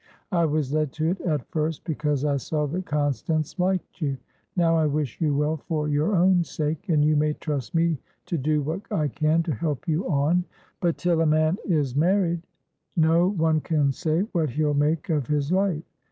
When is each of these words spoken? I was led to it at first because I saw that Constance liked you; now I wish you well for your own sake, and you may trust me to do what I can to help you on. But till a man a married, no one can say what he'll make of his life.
I 0.31 0.45
was 0.47 0.73
led 0.73 0.91
to 0.93 1.09
it 1.11 1.21
at 1.21 1.45
first 1.51 1.83
because 1.83 2.25
I 2.25 2.37
saw 2.37 2.65
that 2.65 2.87
Constance 2.87 3.59
liked 3.59 4.01
you; 4.01 4.17
now 4.55 4.75
I 4.75 4.87
wish 4.87 5.21
you 5.21 5.35
well 5.35 5.57
for 5.57 5.87
your 5.87 6.15
own 6.15 6.43
sake, 6.43 6.89
and 6.89 7.05
you 7.05 7.15
may 7.15 7.33
trust 7.33 7.75
me 7.75 7.99
to 8.25 8.35
do 8.35 8.63
what 8.63 8.81
I 8.91 9.09
can 9.09 9.43
to 9.43 9.53
help 9.53 9.87
you 9.87 10.09
on. 10.09 10.43
But 10.79 10.97
till 10.97 11.21
a 11.21 11.27
man 11.27 11.59
a 11.69 11.85
married, 11.95 12.41
no 12.97 13.27
one 13.27 13.61
can 13.61 13.91
say 13.91 14.21
what 14.31 14.49
he'll 14.49 14.73
make 14.73 15.11
of 15.11 15.27
his 15.27 15.51
life. 15.51 15.83